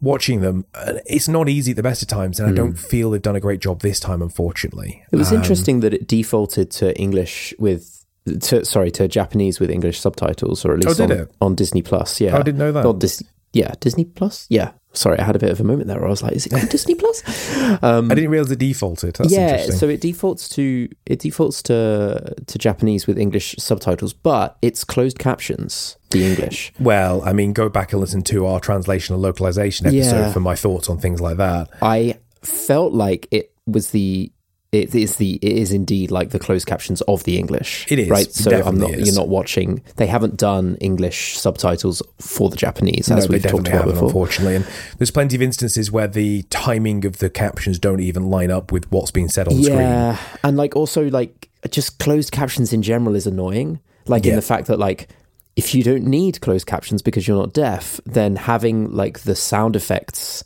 watching 0.00 0.40
them. 0.40 0.64
It's 1.06 1.28
not 1.28 1.48
easy 1.48 1.72
at 1.72 1.76
the 1.76 1.82
best 1.82 2.02
of 2.02 2.08
times, 2.08 2.40
and 2.40 2.48
I 2.48 2.52
don't 2.52 2.78
feel 2.78 3.10
they've 3.10 3.20
done 3.22 3.36
a 3.36 3.40
great 3.40 3.60
job 3.60 3.80
this 3.80 4.00
time, 4.00 4.22
unfortunately. 4.22 5.02
it 5.12 5.16
was 5.16 5.30
Um, 5.30 5.36
interesting 5.38 5.80
that 5.80 5.92
it 5.94 6.06
defaulted 6.08 6.70
to 6.72 6.98
english 6.98 7.54
with 7.58 8.04
to 8.42 8.64
sorry 8.64 8.90
to 8.90 9.08
japanese 9.08 9.58
with 9.60 9.70
english 9.70 9.98
subtitles 9.98 10.64
or 10.64 10.74
at 10.74 10.84
least 10.84 11.00
Oh, 11.00 11.04
on, 11.04 11.28
on 11.40 11.54
disney 11.54 11.80
plus 11.82 12.20
yeah 12.20 12.36
Oh, 12.36 12.40
I 12.40 12.42
didn't 12.42 12.58
know 12.58 12.70
that. 12.72 12.84
Not 12.84 12.98
Dis- 12.98 13.22
yeah 13.52 13.74
disney 13.80 14.04
plus 14.04 14.46
yeah 14.48 14.72
sorry 14.92 15.18
i 15.18 15.24
had 15.24 15.36
a 15.36 15.38
bit 15.38 15.50
of 15.50 15.60
a 15.60 15.64
moment 15.64 15.86
there 15.88 15.98
where 15.98 16.06
i 16.06 16.10
was 16.10 16.22
like 16.22 16.32
is 16.32 16.46
it 16.46 16.70
disney 16.70 16.94
plus 16.94 17.22
um 17.82 18.10
I 18.10 18.14
didn't 18.14 18.30
realize 18.30 18.50
it 18.50 18.58
defaulted. 18.58 19.14
That's 19.16 19.32
yeah, 19.32 19.66
so 19.70 19.88
it 19.88 20.00
defaults 20.00 20.48
to 20.50 20.88
it 21.06 21.20
defaults 21.20 21.62
to 21.64 22.34
to 22.46 22.58
Japanese 22.58 23.06
with 23.06 23.16
English 23.18 23.54
subtitles, 23.58 24.12
but 24.12 24.56
it's 24.62 24.82
closed 24.82 25.18
captions, 25.18 25.96
the 26.10 26.24
English. 26.26 26.72
Well, 26.80 27.22
I 27.24 27.32
mean, 27.32 27.52
go 27.52 27.68
back 27.68 27.92
and 27.92 28.00
listen 28.00 28.22
to 28.24 28.46
our 28.46 28.58
translation 28.58 29.14
and 29.14 29.22
localization 29.22 29.86
episode 29.86 30.16
Yeah. 30.26 30.32
for 30.32 30.40
my 30.40 30.56
thoughts 30.56 30.88
on 30.88 30.98
things 30.98 31.20
like 31.20 31.36
that. 31.36 31.68
I 31.80 32.18
felt 32.42 32.92
like 32.92 33.28
it 33.30 33.52
was 33.66 33.90
the 33.90 34.32
it 34.72 34.94
is 34.94 35.16
the 35.16 35.34
it 35.42 35.56
is 35.56 35.72
indeed 35.72 36.12
like 36.12 36.30
the 36.30 36.38
closed 36.38 36.66
captions 36.66 37.00
of 37.02 37.24
the 37.24 37.38
English. 37.38 37.90
It 37.90 37.98
is, 37.98 38.08
right. 38.08 38.32
So 38.32 38.50
I'm 38.64 38.78
not 38.78 38.90
is. 38.90 39.06
you're 39.06 39.16
not 39.16 39.28
watching. 39.28 39.82
They 39.96 40.06
haven't 40.06 40.36
done 40.36 40.76
English 40.80 41.36
subtitles 41.38 42.02
for 42.20 42.50
the 42.50 42.56
Japanese 42.56 43.10
as 43.10 43.26
they 43.26 43.34
we've 43.34 43.42
talked 43.42 43.66
about 43.66 43.86
before. 43.86 44.04
unfortunately. 44.04 44.56
And 44.56 44.66
there's 44.98 45.10
plenty 45.10 45.34
of 45.34 45.42
instances 45.42 45.90
where 45.90 46.06
the 46.06 46.42
timing 46.44 47.04
of 47.04 47.18
the 47.18 47.28
captions 47.28 47.80
don't 47.80 48.00
even 48.00 48.30
line 48.30 48.52
up 48.52 48.70
with 48.70 48.90
what's 48.92 49.10
being 49.10 49.28
said 49.28 49.48
on 49.48 49.60
screen. 49.60 49.78
Yeah, 49.78 50.18
and 50.44 50.56
like 50.56 50.76
also 50.76 51.08
like 51.10 51.48
just 51.68 51.98
closed 51.98 52.30
captions 52.30 52.72
in 52.72 52.82
general 52.82 53.16
is 53.16 53.26
annoying. 53.26 53.80
Like 54.06 54.24
in 54.24 54.36
the 54.36 54.42
fact 54.42 54.68
that 54.68 54.78
like 54.78 55.08
if 55.56 55.74
you 55.74 55.82
don't 55.82 56.04
need 56.04 56.40
closed 56.40 56.66
captions 56.66 57.02
because 57.02 57.26
you're 57.26 57.36
not 57.36 57.52
deaf, 57.52 58.00
then 58.06 58.36
having 58.36 58.92
like 58.92 59.20
the 59.20 59.34
sound 59.34 59.74
effects 59.74 60.44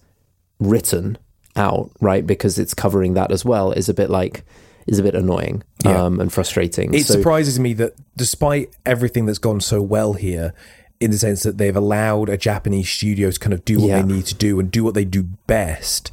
written 0.58 1.18
out, 1.56 1.90
right, 2.00 2.26
because 2.26 2.58
it's 2.58 2.74
covering 2.74 3.14
that 3.14 3.30
as 3.30 3.44
well, 3.44 3.72
is 3.72 3.88
a 3.88 3.94
bit 3.94 4.10
like 4.10 4.44
is 4.86 4.98
a 4.98 5.02
bit 5.02 5.14
annoying 5.14 5.62
Yeah. 5.82 6.04
um, 6.04 6.20
and 6.20 6.30
frustrating. 6.30 6.92
It 6.92 7.06
so, 7.06 7.14
surprises 7.14 7.58
me 7.58 7.72
that 7.74 7.94
despite 8.18 8.68
everything 8.84 9.24
that's 9.24 9.38
gone 9.38 9.60
so 9.60 9.80
well 9.80 10.12
here, 10.12 10.52
in 11.00 11.10
the 11.10 11.16
sense 11.18 11.42
that 11.42 11.56
they've 11.56 11.74
allowed 11.76 12.28
a 12.28 12.36
Japanese 12.36 12.90
studio 12.90 13.30
to 13.30 13.40
kind 13.40 13.54
of 13.54 13.64
do 13.64 13.78
what 13.78 13.88
Yeah. 13.88 14.02
they 14.02 14.12
need 14.12 14.26
to 14.26 14.34
do 14.34 14.60
and 14.60 14.70
do 14.70 14.84
what 14.84 14.92
they 14.92 15.06
do 15.06 15.22
best, 15.46 16.12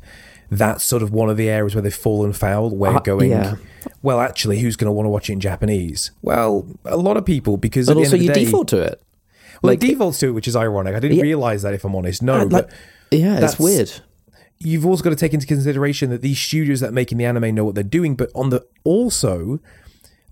that's 0.49 0.85
sort 0.85 1.03
of 1.03 1.11
one 1.11 1.29
of 1.29 1.35
the 1.35 1.49
areas 1.49 1.75
where 1.75 1.81
they've 1.81 1.93
fallen 1.93 2.31
foul, 2.31 2.69
where 2.69 2.95
Uh, 2.95 2.99
going, 2.99 3.31
yeah. 3.31 3.55
well, 4.01 4.21
actually, 4.21 4.59
who's 4.59 4.77
going 4.77 4.87
to 4.87 4.91
want 4.93 5.05
to 5.05 5.09
watch 5.09 5.29
it 5.29 5.33
in 5.33 5.39
Japanese? 5.41 6.11
Well, 6.21 6.65
a 6.85 6.95
lot 6.97 7.17
of 7.17 7.25
people, 7.25 7.57
because 7.57 7.87
but 7.87 7.91
at 7.91 7.95
the 7.95 7.99
also 8.01 8.15
end 8.15 8.21
of 8.21 8.21
you 8.23 8.27
the 8.29 8.33
day, 8.35 8.45
default 8.45 8.67
to 8.69 8.79
it. 8.81 9.01
well, 9.61 9.73
like- 9.73 9.83
it 9.83 9.87
defaults 9.87 10.19
to 10.19 10.27
it, 10.27 10.31
which 10.31 10.47
is 10.47 10.55
ironic. 10.55 10.95
I 10.95 10.99
didn't 11.01 11.19
realize 11.19 11.61
that, 11.63 11.73
if 11.73 11.83
I'm 11.83 11.95
honest. 11.95 12.21
No, 12.21 12.33
Uh, 12.35 12.45
but 12.45 12.51
like- 12.51 12.69
Yeah, 13.11 13.33
it's 13.33 13.41
that's- 13.41 13.59
weird. 13.59 13.91
You've 14.61 14.85
also 14.85 15.03
got 15.03 15.09
to 15.09 15.15
take 15.15 15.33
into 15.33 15.47
consideration 15.47 16.09
that 16.11 16.21
these 16.21 16.39
studios 16.39 16.79
that 16.81 16.89
are 16.89 16.93
making 16.93 17.17
the 17.17 17.25
anime 17.25 17.53
know 17.55 17.65
what 17.65 17.75
they're 17.75 17.83
doing, 17.83 18.15
but 18.15 18.29
on 18.35 18.49
the 18.49 18.65
also 18.83 19.59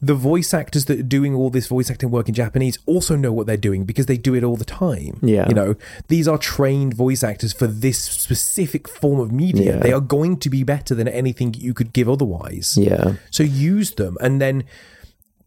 the 0.01 0.15
voice 0.15 0.53
actors 0.53 0.86
that 0.86 1.00
are 1.00 1.03
doing 1.03 1.36
all 1.36 1.50
this 1.50 1.67
voice 1.67 1.91
acting 1.91 2.09
work 2.09 2.29
in 2.29 2.33
Japanese 2.33 2.77
also 2.86 3.15
know 3.15 3.33
what 3.33 3.48
they're 3.48 3.57
doing 3.57 3.83
because 3.83 4.05
they 4.05 4.17
do 4.17 4.33
it 4.33 4.43
all 4.43 4.55
the 4.55 4.63
time. 4.63 5.19
Yeah. 5.21 5.48
You 5.50 5.53
know, 5.53 5.75
these 6.07 6.25
are 6.25 6.38
trained 6.38 6.93
voice 6.93 7.21
actors 7.21 7.51
for 7.51 7.67
this 7.67 8.01
specific 8.01 8.88
form 8.88 9.19
of 9.19 9.31
media. 9.31 9.75
Yeah. 9.75 9.79
They 9.81 9.91
are 9.91 10.00
going 10.00 10.38
to 10.38 10.50
be 10.50 10.63
better 10.63 10.95
than 10.95 11.09
anything 11.09 11.53
you 11.53 11.74
could 11.74 11.91
give 11.91 12.07
otherwise. 12.07 12.77
Yeah. 12.77 13.15
So 13.29 13.43
use 13.43 13.91
them 13.91 14.17
and 14.21 14.41
then 14.41 14.63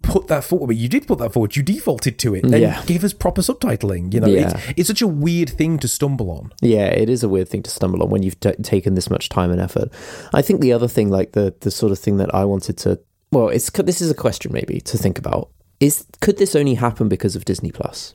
put 0.03 0.27
that 0.29 0.45
forward. 0.45 0.67
But 0.69 0.77
you 0.77 0.89
did 0.89 1.07
put 1.07 1.19
that 1.21 1.33
forward. 1.33 1.57
You 1.57 1.63
defaulted 1.63 2.19
to 2.21 2.35
it. 2.35 2.43
Then 2.49 2.61
Yeah. 2.61 2.83
give 2.87 3.05
us 3.05 3.13
proper 3.13 3.41
subtitling. 3.43 4.13
You 4.13 4.21
know, 4.21 4.27
Yeah. 4.27 4.51
it's, 4.57 4.73
it's 4.77 4.89
such 4.89 5.03
a 5.03 5.07
weird 5.07 5.51
thing 5.51 5.79
to 5.79 5.89
stumble 5.89 6.31
on. 6.31 6.53
Yeah, 6.61 6.87
it 6.87 7.09
is 7.09 7.23
a 7.23 7.29
weird 7.29 7.49
thing 7.49 7.63
to 7.63 7.71
stumble 7.71 8.03
on 8.03 8.11
when 8.11 8.23
you've 8.23 8.39
t- 8.41 8.53
taken 8.63 8.95
this 8.95 9.09
much 9.11 9.29
time 9.29 9.51
and 9.51 9.61
effort. 9.61 9.89
I 10.33 10.43
think 10.43 10.61
the 10.61 10.73
other 10.73 10.89
thing, 10.89 11.11
like 11.11 11.33
the 11.33 11.55
the 11.61 11.71
sort 11.71 11.93
of 11.93 11.99
thing 11.99 12.17
that 12.19 12.35
I 12.35 12.45
wanted 12.45 12.77
to, 12.79 12.99
well, 13.31 13.49
it's 13.49 13.71
this 13.71 14.01
is 14.01 14.11
a 14.11 14.15
question 14.15 14.53
maybe 14.53 14.81
to 14.81 14.99
think 14.99 15.19
about. 15.19 15.49
Is 15.81 16.05
could 16.21 16.39
this 16.39 16.55
only 16.55 16.75
happen 16.75 17.09
because 17.09 17.35
of 17.37 17.45
Disney 17.45 17.71
Plus? 17.73 18.15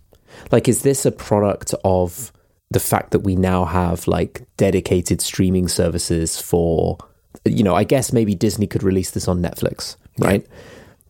Like, 0.51 0.67
is 0.67 0.82
this 0.84 1.06
a 1.06 1.12
product 1.12 1.74
of 1.84 2.32
the 2.70 2.79
fact 2.79 3.12
that 3.12 3.20
we 3.20 3.36
now 3.36 3.65
have 3.65 4.08
like 4.08 4.44
dedicated 4.58 5.22
streaming 5.22 5.67
services 5.67 6.39
for, 6.39 6.98
you 7.46 7.63
know, 7.63 7.74
I 7.75 7.84
guess 7.86 8.12
maybe 8.13 8.36
Disney 8.36 8.67
could 8.67 8.84
release 8.84 9.12
this 9.12 9.27
on 9.27 9.41
Netflix, 9.41 9.96
right? 10.20 10.46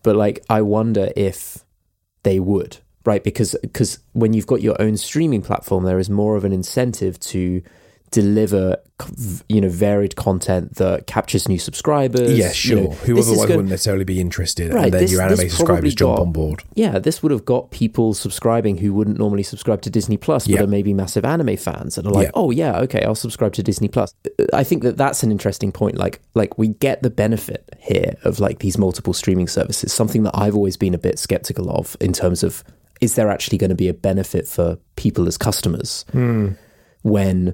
But 0.08 0.16
like, 0.16 0.46
I 0.50 0.62
wonder 0.62 1.12
if 1.18 1.66
they 2.24 2.40
would, 2.40 2.78
right? 3.04 3.22
Because 3.22 3.58
because 3.62 4.00
when 4.14 4.32
you've 4.32 4.48
got 4.48 4.62
your 4.62 4.82
own 4.82 4.96
streaming 4.96 5.42
platform, 5.42 5.84
there 5.84 6.00
is 6.00 6.10
more 6.10 6.38
of 6.38 6.46
an 6.46 6.54
incentive 6.54 7.20
to 7.20 7.62
deliver, 8.12 8.78
you 9.50 9.62
know, 9.62 9.70
varied 9.70 10.16
content 10.16 10.76
that 10.76 11.08
captures 11.08 11.48
new 11.48 11.60
subscribers. 11.60 12.38
Yeah, 12.38 12.48
you 12.48 12.54
sure. 12.54 12.76
know, 12.76 12.90
Who 12.92 13.20
otherwise 13.20 13.38
gonna- 13.38 13.48
wouldn't 13.50 13.70
necessarily 13.70 14.06
be 14.06 14.20
interested, 14.20 14.74
Right, 14.74 14.86
and 14.86 14.94
then 14.94 15.02
this- 15.02 15.12
your 15.12 15.22
anime 15.22 15.50
subscribers 15.50 15.94
jump 15.94 16.20
on 16.20 16.32
board. 16.32 16.64
Yeah, 16.76 17.00
this 17.00 17.22
would 17.22 17.32
have 17.32 17.46
got 17.46 17.72
people 17.72 18.14
subscribing 18.14 18.78
who 18.78 18.94
wouldn't 18.94 19.20
normally 19.20 19.44
subscribe 19.44 19.82
to 19.82 19.90
Disney 19.90 20.18
Plus, 20.18 20.48
but 20.48 20.56
Yeah. 20.56 20.64
are 20.64 20.68
maybe 20.68 20.94
massive 20.94 21.26
anime 21.26 21.58
fans 21.58 21.98
and 21.98 22.08
are 22.08 22.12
like, 22.14 22.28
Yeah. 22.28 22.32
"Oh 22.34 22.52
yeah, 22.52 22.80
okay, 22.80 23.04
I'll 23.04 23.16
subscribe 23.16 23.54
to 23.54 23.64
Disney 23.64 23.88
Plus." 23.88 24.14
I 24.54 24.64
think 24.64 24.84
that 24.84 24.98
that's 24.98 25.24
an 25.24 25.32
interesting 25.32 25.72
point. 25.72 25.98
Like, 25.98 26.22
like 26.34 26.58
we 26.58 26.70
get 26.70 27.04
the 27.04 27.10
benefit 27.10 27.64
here 27.80 28.16
of 28.24 28.40
like 28.40 28.60
these 28.60 28.78
multiple 28.78 29.14
streaming 29.14 29.48
services. 29.48 29.92
Something 29.92 30.24
that 30.24 30.32
I've 30.34 30.56
always 30.56 30.78
been 30.78 30.94
a 30.94 30.98
bit 31.00 31.20
skeptical 31.20 31.70
of 31.70 31.98
in 32.00 32.14
terms 32.14 32.44
of 32.44 32.64
is 33.00 33.14
there 33.16 33.30
actually 33.30 33.58
going 33.60 33.70
to 33.70 33.76
be 33.76 33.88
a 33.88 33.94
benefit 33.94 34.48
for 34.48 34.78
people 34.96 35.28
as 35.28 35.38
customers 35.38 36.04
hmm. 36.12 36.50
when 37.04 37.54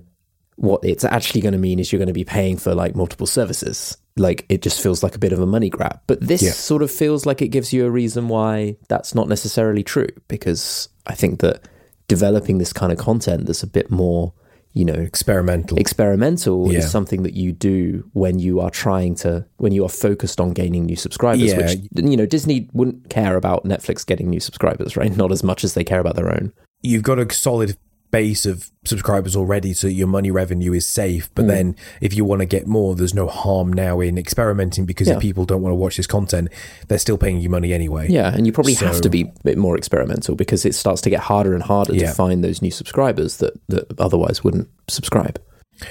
what 0.58 0.84
it's 0.84 1.04
actually 1.04 1.42
going 1.42 1.54
to 1.54 1.60
mean 1.60 1.80
is 1.80 1.92
you're 1.92 1.98
going 2.00 2.08
to 2.08 2.14
be 2.14 2.24
paying 2.24 2.58
for 2.58 2.76
like 2.76 2.96
multiple 2.96 3.28
services. 3.28 3.98
Like 4.18 4.46
it 4.50 4.62
just 4.62 4.82
feels 4.82 5.02
like 5.02 5.16
a 5.16 5.20
bit 5.20 5.34
of 5.34 5.40
a 5.40 5.46
money 5.48 5.70
grab. 5.70 6.00
But 6.08 6.22
this 6.22 6.42
Yeah. 6.44 6.52
sort 6.52 6.84
of 6.84 6.92
feels 6.92 7.26
like 7.26 7.42
it 7.42 7.48
gives 7.50 7.74
you 7.74 7.86
a 7.86 7.90
reason 7.90 8.28
why 8.28 8.78
that's 8.88 9.16
not 9.16 9.28
necessarily 9.28 9.84
true 9.84 10.10
because 10.28 10.90
I 11.08 11.16
think 11.16 11.40
that 11.40 11.68
developing 12.08 12.58
this 12.60 12.74
kind 12.74 12.92
of 12.92 12.98
content 13.00 13.48
that's 13.48 13.64
a 13.64 13.68
bit 13.68 13.90
more, 13.90 14.34
you 14.74 14.86
know, 14.86 14.94
Experimental. 14.94 15.78
experimental 15.80 16.72
Yeah. 16.72 16.80
is 16.80 16.92
something 16.92 17.24
that 17.24 17.34
you 17.34 17.52
do 17.54 18.04
when 18.14 18.38
you 18.40 18.60
are 18.60 18.70
trying 18.70 19.16
to 19.16 19.46
when 19.58 19.72
you 19.72 19.84
are 19.86 19.90
focused 19.90 20.40
on 20.40 20.52
gaining 20.52 20.86
new 20.86 20.96
subscribers 20.96 21.52
Yeah. 21.52 21.58
which 21.58 21.80
you 21.96 22.18
know 22.18 22.26
Disney 22.28 22.70
wouldn't 22.74 23.10
care 23.10 23.36
about 23.38 23.64
Netflix 23.66 24.06
getting 24.06 24.30
new 24.30 24.40
subscribers 24.40 24.96
right 24.98 25.16
not 25.18 25.32
as 25.32 25.44
much 25.44 25.64
as 25.64 25.74
they 25.74 25.84
care 25.84 26.00
about 26.00 26.16
their 26.16 26.30
own 26.32 26.54
You've 26.84 27.04
got 27.04 27.18
a 27.18 27.34
solid 27.34 27.78
base 28.14 28.46
of 28.46 28.70
subscribers 28.86 29.36
already, 29.36 29.74
so 29.74 29.88
your 29.88 30.06
money 30.06 30.30
revenue 30.30 30.72
is 30.72 30.88
safe. 30.88 31.32
But 31.34 31.46
mm. 31.46 31.48
then, 31.48 31.76
if 32.00 32.14
you 32.14 32.24
want 32.24 32.42
to 32.42 32.46
get 32.46 32.68
more, 32.68 32.96
there's 32.96 33.16
no 33.16 33.26
harm 33.28 33.74
now 33.74 34.00
in 34.02 34.20
experimenting 34.20 34.86
because 34.86 35.08
Yeah. 35.08 35.16
if 35.16 35.22
people 35.22 35.46
don't 35.46 35.64
want 35.64 35.72
to 35.72 35.76
watch 35.76 35.98
this 35.98 36.06
content, 36.06 36.50
they're 36.88 37.00
still 37.00 37.18
paying 37.18 37.42
you 37.42 37.50
money 37.50 37.74
anyway. 37.74 38.08
Yeah, 38.10 38.32
and 38.32 38.46
you 38.46 38.54
probably 38.54 38.76
have 38.76 39.02
to 39.02 39.10
be 39.10 39.22
a 39.24 39.44
bit 39.44 39.58
more 39.58 39.76
experimental 39.76 40.36
because 40.36 40.64
it 40.64 40.76
starts 40.76 41.02
to 41.02 41.10
get 41.10 41.22
harder 41.22 41.56
and 41.56 41.64
harder 41.64 41.96
Yeah. 41.96 42.10
to 42.10 42.14
find 42.14 42.44
those 42.44 42.62
new 42.62 42.70
subscribers 42.72 43.38
that, 43.38 43.54
that 43.70 44.00
otherwise 44.00 44.44
wouldn't 44.44 44.70
subscribe. 44.88 45.42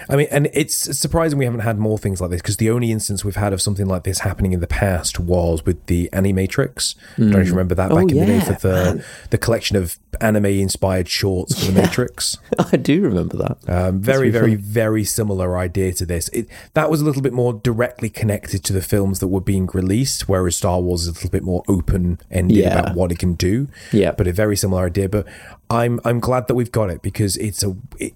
I 0.09 0.17
mean, 0.17 0.29
and 0.31 0.49
it's 0.55 0.77
surprising 0.99 1.39
we 1.39 1.45
haven't 1.45 1.61
had 1.61 1.79
more 1.79 1.99
things 1.99 2.21
like 2.21 2.31
this 2.31 2.41
because 2.41 2.57
the 2.57 2.71
only 2.71 2.91
instance 2.93 3.25
we've 3.25 3.37
had 3.37 3.53
of 3.53 3.61
something 3.61 3.87
like 3.87 4.05
this 4.05 4.21
happening 4.21 4.53
in 4.53 4.61
the 4.61 4.67
past 4.67 5.19
was 5.21 5.67
with 5.67 5.85
the 5.87 6.09
Animatrix. 6.13 6.95
Don't 7.19 7.33
you 7.45 7.51
remember 7.51 7.75
that 7.75 7.91
Oh, 7.93 7.97
back 7.97 8.11
in 8.11 8.19
the 8.19 8.27
day 8.27 8.41
for 8.41 8.53
the 8.55 9.05
the 9.31 9.39
collection 9.39 9.77
of 9.77 9.99
anime 10.21 10.47
inspired 10.47 11.09
shorts 11.09 11.59
for 11.67 11.73
the 11.73 11.83
Matrix? 11.83 12.39
I 12.73 12.77
do 12.77 13.03
remember 13.03 13.37
that. 13.39 13.59
Um, 13.69 14.01
very, 14.01 14.31
really 14.31 14.31
very, 14.31 14.55
very 14.55 15.05
similar 15.05 15.59
idea 15.59 15.93
to 15.95 16.07
this. 16.07 16.29
It, 16.29 16.49
that 16.75 16.89
was 16.91 17.01
a 17.01 17.05
little 17.05 17.23
bit 17.23 17.33
more 17.33 17.53
directly 17.53 18.09
connected 18.09 18.65
to 18.65 18.73
the 18.73 18.83
films 18.83 19.19
that 19.19 19.29
were 19.29 19.41
being 19.41 19.69
released, 19.75 20.29
whereas 20.29 20.57
Star 20.57 20.81
Wars 20.81 21.03
is 21.03 21.09
a 21.09 21.13
little 21.13 21.31
bit 21.31 21.43
more 21.43 21.65
open 21.69 22.19
ended 22.31 22.57
Yeah. 22.59 22.79
about 22.79 22.95
what 22.97 23.13
it 23.13 23.19
can 23.19 23.35
do. 23.35 23.69
Yeah. 23.93 24.13
but 24.13 24.27
a 24.27 24.33
very 24.33 24.57
similar 24.57 24.87
idea. 24.87 25.09
But 25.09 25.27
I'm 25.69 26.01
I'm 26.05 26.21
glad 26.21 26.47
that 26.49 26.55
we've 26.55 26.73
got 26.73 26.89
it 26.89 27.03
because 27.03 27.37
it's 27.37 27.63
a. 27.63 27.77
It, 27.99 28.15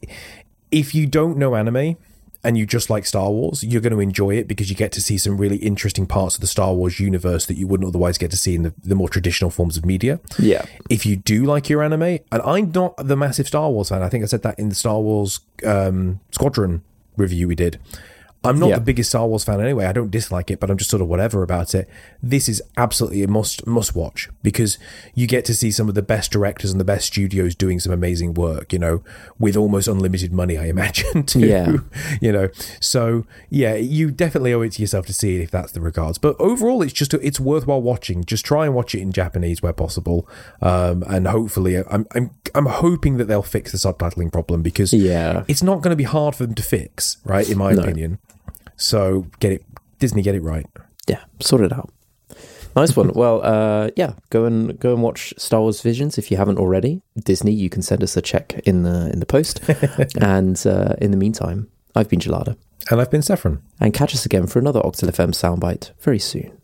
if 0.70 0.94
you 0.94 1.06
don't 1.06 1.36
know 1.36 1.54
anime 1.54 1.96
and 2.44 2.56
you 2.56 2.64
just 2.64 2.90
like 2.90 3.04
Star 3.04 3.30
Wars, 3.30 3.64
you're 3.64 3.80
going 3.80 3.92
to 3.92 4.00
enjoy 4.00 4.36
it 4.36 4.46
because 4.46 4.70
you 4.70 4.76
get 4.76 4.92
to 4.92 5.00
see 5.00 5.18
some 5.18 5.36
really 5.36 5.56
interesting 5.56 6.06
parts 6.06 6.36
of 6.36 6.40
the 6.40 6.46
Star 6.46 6.74
Wars 6.74 7.00
universe 7.00 7.46
that 7.46 7.56
you 7.56 7.66
wouldn't 7.66 7.88
otherwise 7.88 8.18
get 8.18 8.30
to 8.30 8.36
see 8.36 8.54
in 8.54 8.62
the, 8.62 8.74
the 8.84 8.94
more 8.94 9.08
traditional 9.08 9.50
forms 9.50 9.76
of 9.76 9.84
media. 9.84 10.20
Yeah. 10.38 10.64
If 10.88 11.04
you 11.04 11.16
do 11.16 11.44
like 11.44 11.68
your 11.68 11.82
anime, 11.82 12.02
and 12.02 12.42
I'm 12.44 12.70
not 12.70 12.96
the 12.98 13.16
massive 13.16 13.48
Star 13.48 13.70
Wars 13.70 13.88
fan, 13.88 14.02
I 14.02 14.08
think 14.08 14.22
I 14.22 14.28
said 14.28 14.42
that 14.42 14.58
in 14.58 14.68
the 14.68 14.74
Star 14.76 15.00
Wars 15.00 15.40
um, 15.64 16.20
Squadron 16.30 16.82
review 17.16 17.48
we 17.48 17.56
did. 17.56 17.80
I'm 18.44 18.58
not 18.60 18.68
Yeah. 18.68 18.74
the 18.76 18.80
biggest 18.82 19.10
Star 19.10 19.26
Wars 19.26 19.42
fan 19.42 19.60
anyway. 19.60 19.86
I 19.86 19.92
don't 19.92 20.10
dislike 20.10 20.50
it, 20.52 20.60
but 20.60 20.70
I'm 20.70 20.76
just 20.76 20.90
sort 20.90 21.00
of 21.02 21.08
whatever 21.08 21.42
about 21.42 21.74
it. 21.74 21.88
This 22.22 22.48
is 22.48 22.62
absolutely 22.76 23.22
a 23.24 23.28
must 23.28 23.66
must 23.66 23.96
watch 23.96 24.28
because 24.42 24.78
you 25.14 25.26
get 25.26 25.44
to 25.46 25.54
see 25.54 25.70
some 25.72 25.88
of 25.88 25.94
the 25.96 26.02
best 26.02 26.30
directors 26.30 26.70
and 26.70 26.78
the 26.80 26.84
best 26.84 27.06
studios 27.06 27.54
doing 27.56 27.80
some 27.80 27.92
amazing 27.92 28.34
work. 28.34 28.72
You 28.72 28.78
know, 28.78 29.02
with 29.38 29.56
almost 29.56 29.88
unlimited 29.88 30.32
money, 30.32 30.56
I 30.56 30.66
imagine. 30.66 31.22
Too. 31.26 31.40
Yeah. 31.40 31.76
You 32.20 32.32
know, 32.32 32.48
so 32.80 33.24
yeah, 33.50 33.74
you 33.74 34.10
definitely 34.10 34.52
owe 34.54 34.62
it 34.62 34.72
to 34.72 34.80
yourself 34.82 35.06
to 35.06 35.12
see 35.14 35.36
it 35.36 35.40
if 35.42 35.50
that's 35.50 35.72
the 35.72 35.80
regards. 35.80 36.18
But 36.18 36.36
overall, 36.38 36.82
it's 36.82 36.92
just 36.92 37.12
it's 37.14 37.40
worthwhile 37.40 37.82
watching. 37.82 38.24
Just 38.24 38.44
try 38.44 38.64
and 38.64 38.74
watch 38.74 38.94
it 38.94 39.00
in 39.00 39.12
Japanese 39.12 39.60
where 39.62 39.72
possible, 39.72 40.28
um, 40.62 41.02
and 41.08 41.26
hopefully, 41.26 41.76
I'm 41.78 42.06
I'm 42.14 42.30
I'm 42.54 42.66
hoping 42.66 43.16
that 43.18 43.24
they'll 43.24 43.42
fix 43.42 43.72
the 43.72 43.78
subtitling 43.78 44.32
problem 44.32 44.62
because 44.62 44.92
Yeah. 44.92 45.44
it's 45.48 45.62
not 45.62 45.82
going 45.82 45.90
to 45.90 45.96
be 45.96 46.04
hard 46.04 46.34
for 46.36 46.46
them 46.46 46.54
to 46.54 46.62
fix, 46.62 47.16
right? 47.24 47.48
In 47.50 47.58
my 47.58 47.72
No. 47.72 47.82
opinion. 47.82 48.18
So 48.76 49.26
get 49.40 49.52
it, 49.52 49.64
Disney, 49.98 50.22
get 50.22 50.34
it 50.34 50.42
right. 50.42 50.66
Yeah, 51.08 51.24
sort 51.40 51.62
it 51.62 51.72
out. 51.72 51.90
Nice 52.74 52.94
one. 52.94 53.12
well, 53.14 53.40
uh, 53.42 53.90
yeah, 53.96 54.12
go 54.30 54.44
and 54.44 54.78
go 54.78 54.92
and 54.92 55.02
watch 55.02 55.32
Star 55.38 55.60
Wars 55.60 55.80
Visions 55.80 56.18
if 56.18 56.30
you 56.30 56.36
haven't 56.36 56.58
already. 56.58 57.02
Disney, 57.24 57.52
you 57.52 57.70
can 57.70 57.82
send 57.82 58.02
us 58.02 58.16
a 58.16 58.22
check 58.22 58.60
in 58.64 58.82
the 58.82 59.10
in 59.12 59.20
the 59.20 59.26
post. 59.26 59.60
and 60.20 60.64
uh, 60.66 60.94
in 61.00 61.10
the 61.10 61.16
meantime, 61.16 61.70
I've 61.94 62.08
been 62.08 62.20
Gelada. 62.20 62.56
And 62.90 63.00
I've 63.00 63.10
been 63.10 63.22
Saffron. 63.22 63.62
And 63.80 63.92
catch 63.92 64.14
us 64.14 64.26
again 64.26 64.46
for 64.46 64.58
another 64.58 64.80
Octal 64.80 65.08
FM 65.10 65.30
soundbite 65.30 65.90
very 66.00 66.18
soon. 66.18 66.56